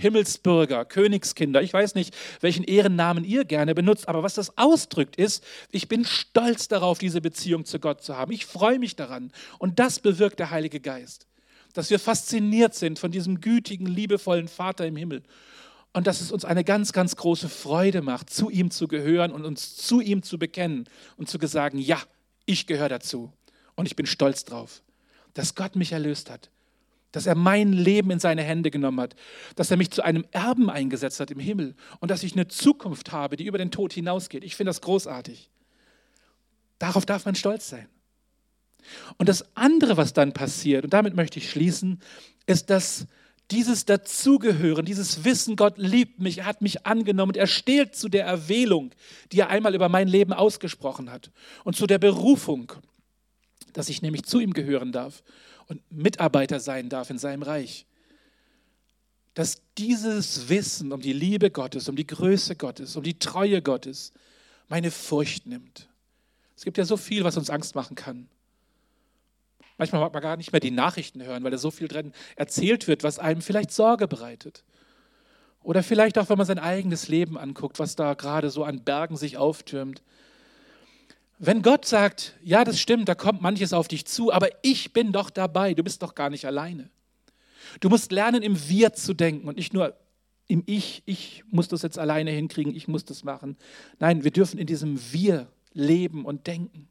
[0.00, 1.62] Himmelsbürger, Königskinder.
[1.62, 6.04] Ich weiß nicht, welchen Ehrennamen ihr gerne benutzt, aber was das ausdrückt ist, ich bin
[6.04, 8.32] stolz darauf, diese Beziehung zu Gott zu haben.
[8.32, 9.32] Ich freue mich daran.
[9.58, 11.26] Und das bewirkt der Heilige Geist,
[11.74, 15.22] dass wir fasziniert sind von diesem gütigen, liebevollen Vater im Himmel.
[15.92, 19.44] Und dass es uns eine ganz, ganz große Freude macht, zu ihm zu gehören und
[19.44, 22.00] uns zu ihm zu bekennen und zu sagen, ja,
[22.46, 23.32] ich gehöre dazu.
[23.74, 24.82] Und ich bin stolz drauf,
[25.34, 26.50] dass Gott mich erlöst hat
[27.12, 29.16] dass er mein Leben in seine Hände genommen hat,
[29.56, 33.12] dass er mich zu einem Erben eingesetzt hat im Himmel und dass ich eine Zukunft
[33.12, 34.44] habe, die über den Tod hinausgeht.
[34.44, 35.50] Ich finde das großartig.
[36.78, 37.88] Darauf darf man stolz sein.
[39.18, 42.00] Und das andere, was dann passiert, und damit möchte ich schließen,
[42.46, 43.06] ist, dass
[43.50, 48.08] dieses Dazugehören, dieses Wissen, Gott liebt mich, er hat mich angenommen und er steht zu
[48.08, 48.92] der Erwählung,
[49.32, 51.30] die er einmal über mein Leben ausgesprochen hat
[51.64, 52.72] und zu der Berufung,
[53.72, 55.22] dass ich nämlich zu ihm gehören darf
[55.70, 57.86] und Mitarbeiter sein darf in seinem Reich.
[59.34, 64.12] Dass dieses Wissen um die Liebe Gottes, um die Größe Gottes, um die Treue Gottes
[64.68, 65.88] meine Furcht nimmt.
[66.56, 68.28] Es gibt ja so viel, was uns Angst machen kann.
[69.78, 72.88] Manchmal mag man gar nicht mehr die Nachrichten hören, weil da so viel drin erzählt
[72.88, 74.64] wird, was einem vielleicht Sorge bereitet.
[75.62, 79.16] Oder vielleicht auch, wenn man sein eigenes Leben anguckt, was da gerade so an Bergen
[79.16, 80.02] sich auftürmt.
[81.42, 85.10] Wenn Gott sagt, ja, das stimmt, da kommt manches auf dich zu, aber ich bin
[85.10, 86.90] doch dabei, du bist doch gar nicht alleine.
[87.80, 89.96] Du musst lernen, im Wir zu denken und nicht nur
[90.48, 93.56] im Ich, ich muss das jetzt alleine hinkriegen, ich muss das machen.
[93.98, 96.90] Nein, wir dürfen in diesem Wir leben und denken.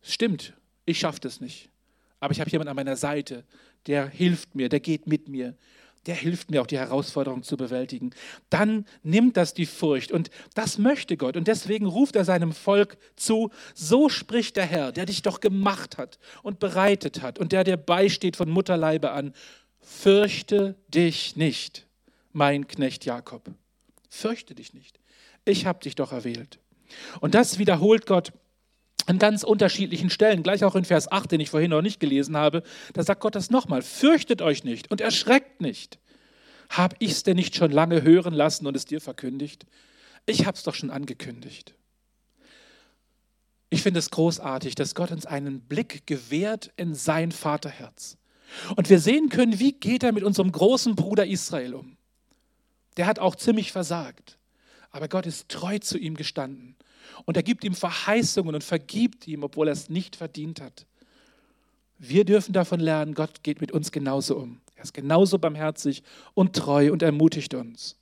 [0.00, 0.52] Stimmt,
[0.84, 1.70] ich schaffe das nicht.
[2.20, 3.42] Aber ich habe jemanden an meiner Seite,
[3.88, 5.56] der hilft mir, der geht mit mir,
[6.06, 8.10] der hilft mir auch die Herausforderung zu bewältigen.
[8.50, 12.96] Dann nimmt das die Furcht und das möchte Gott und deswegen ruft er seinem Volk
[13.16, 17.64] zu, so spricht der Herr, der dich doch gemacht hat und bereitet hat und der
[17.64, 19.34] dir beisteht von Mutterleibe an,
[19.80, 21.86] fürchte dich nicht,
[22.32, 23.50] mein Knecht Jakob.
[24.08, 25.00] Fürchte dich nicht.
[25.44, 26.58] Ich habe dich doch erwählt.
[27.20, 28.32] Und das wiederholt Gott
[29.06, 32.36] an ganz unterschiedlichen Stellen, gleich auch in Vers 8, den ich vorhin noch nicht gelesen
[32.36, 32.62] habe,
[32.92, 35.98] da sagt Gott das nochmal, fürchtet euch nicht und erschreckt nicht.
[36.70, 39.66] Hab es denn nicht schon lange hören lassen und es dir verkündigt?
[40.26, 41.74] Ich habe es doch schon angekündigt.
[43.70, 48.16] Ich finde es großartig, dass Gott uns einen Blick gewährt in sein Vaterherz.
[48.76, 51.96] Und wir sehen können, wie geht er mit unserem großen Bruder Israel um.
[52.96, 54.38] Der hat auch ziemlich versagt.
[54.90, 56.76] Aber Gott ist treu zu ihm gestanden.
[57.24, 60.86] Und er gibt ihm Verheißungen und vergibt ihm, obwohl er es nicht verdient hat.
[61.98, 64.60] Wir dürfen davon lernen, Gott geht mit uns genauso um.
[64.76, 66.02] Er ist genauso barmherzig
[66.34, 67.96] und treu und ermutigt uns.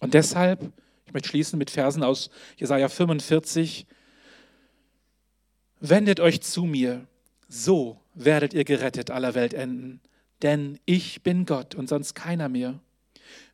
[0.00, 0.72] Und deshalb,
[1.06, 3.86] ich möchte schließen mit Versen aus Jesaja 45,
[5.80, 7.06] wendet euch zu mir,
[7.48, 10.00] so werdet ihr gerettet aller Welt enden,
[10.42, 12.80] denn ich bin Gott und sonst keiner mehr.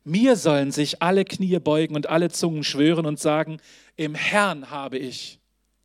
[0.03, 3.59] Mir sollen sich alle Knie beugen und alle Zungen schwören und sagen,
[3.95, 5.39] im Herrn habe ich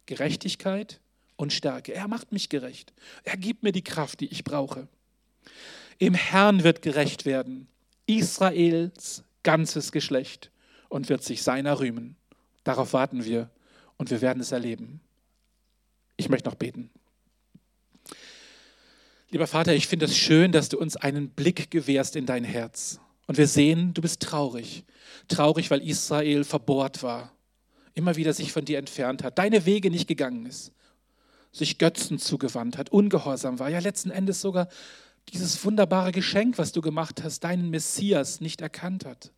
[0.06, 1.00] Gerechtigkeit
[1.36, 1.92] und Stärke.
[1.92, 2.92] Er macht mich gerecht.
[3.24, 4.88] Er gibt mir die Kraft, die ich brauche.
[5.98, 7.68] Im Herrn wird gerecht werden,
[8.06, 10.50] Israels ganzes Geschlecht
[10.88, 12.16] und wird sich seiner rühmen.
[12.64, 13.50] Darauf warten wir
[13.96, 15.00] und wir werden es erleben.
[16.16, 16.90] Ich möchte noch beten.
[19.30, 23.00] Lieber Vater, ich finde es schön, dass du uns einen Blick gewährst in dein Herz.
[23.26, 24.84] Und wir sehen, du bist traurig.
[25.28, 27.32] Traurig, weil Israel verbohrt war,
[27.94, 30.72] immer wieder sich von dir entfernt hat, deine Wege nicht gegangen ist,
[31.52, 34.68] sich Götzen zugewandt hat, ungehorsam war, ja letzten Endes sogar
[35.30, 39.32] dieses wunderbare Geschenk, was du gemacht hast, deinen Messias nicht erkannt hat.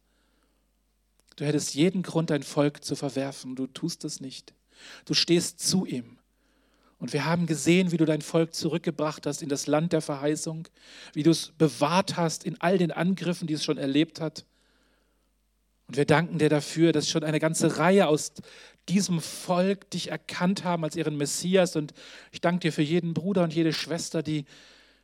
[1.36, 3.54] Du hättest jeden Grund, dein Volk zu verwerfen.
[3.54, 4.54] Du tust es nicht.
[5.04, 6.17] Du stehst zu ihm.
[6.98, 10.66] Und wir haben gesehen, wie du dein Volk zurückgebracht hast in das Land der Verheißung,
[11.12, 14.44] wie du es bewahrt hast in all den Angriffen, die es schon erlebt hat.
[15.86, 18.32] Und wir danken dir dafür, dass schon eine ganze Reihe aus
[18.88, 21.76] diesem Volk dich erkannt haben als ihren Messias.
[21.76, 21.94] Und
[22.32, 24.44] ich danke dir für jeden Bruder und jede Schwester, die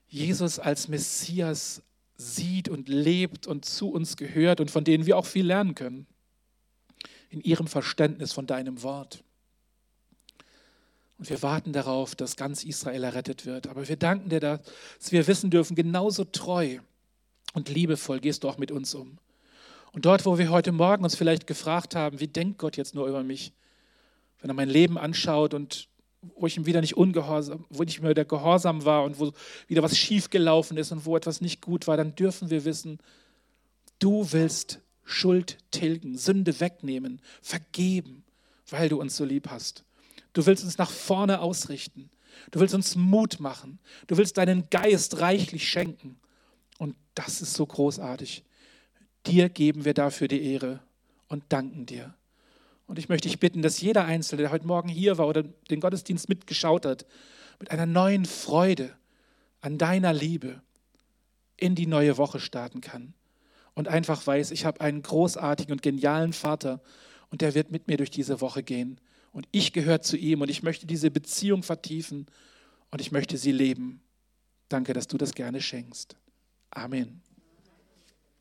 [0.09, 1.83] Jesus als Messias
[2.17, 6.07] sieht und lebt und zu uns gehört und von denen wir auch viel lernen können.
[7.31, 9.25] In ihrem Verständnis von deinem Wort.
[11.25, 13.67] Und wir warten darauf, dass ganz Israel errettet wird.
[13.69, 14.61] Aber wir danken dir, dass
[15.09, 16.81] wir wissen dürfen, genauso treu
[17.55, 19.17] und liebevoll gehst du auch mit uns um.
[19.93, 23.07] Und dort, wo wir heute Morgen uns vielleicht gefragt haben, wie denkt Gott jetzt nur
[23.07, 23.55] über mich,
[24.43, 25.89] wenn er mein Leben anschaut und
[26.37, 29.33] wo ich ihm wieder nicht ungehorsam, wo ich mir wieder gehorsam war und wo
[29.67, 32.99] wieder was schiefgelaufen ist und wo etwas nicht gut war, dann dürfen wir wissen,
[33.99, 38.25] du willst Schuld tilgen, Sünde wegnehmen, vergeben,
[38.69, 39.85] weil du uns so lieb hast.
[40.35, 42.11] Du willst uns nach vorne ausrichten.
[42.51, 43.79] Du willst uns Mut machen.
[44.07, 46.21] Du willst deinen Geist reichlich schenken.
[46.79, 48.45] Und das ist so großartig.
[49.27, 50.81] Dir geben wir dafür die Ehre
[51.29, 52.15] und danken dir.
[52.87, 55.81] Und ich möchte dich bitten, dass jeder Einzelne, der heute Morgen hier war oder den
[55.81, 57.07] Gottesdienst mitgeschaut hat,
[57.59, 58.95] mit einer neuen Freude
[59.61, 60.61] an deiner Liebe
[61.57, 63.15] in die neue Woche starten kann
[63.75, 66.83] und einfach weiß, ich habe einen großartigen und genialen Vater
[67.31, 69.01] und der wird mit mir durch diese Woche gehen.
[69.35, 72.27] Und ich gehöre zu ihm und ich möchte diese Beziehung vertiefen
[72.93, 74.01] und ich möchte sie leben.
[74.69, 76.17] Danke, dass du das gerne schenkst.
[76.71, 77.24] Amen.